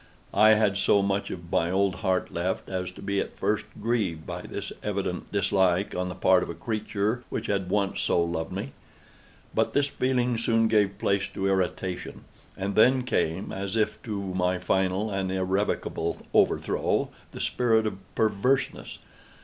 [0.33, 4.25] I had so much of my old heart left, as to be at first grieved
[4.25, 8.51] by this evident dislike on the part of a creature which had once so loved
[8.51, 8.71] me.
[9.53, 12.23] But this feeling soon gave place to irritation.
[12.57, 18.97] And then came, as if to my final and irrevocable overthrow, the spirit of PERVERSENESS.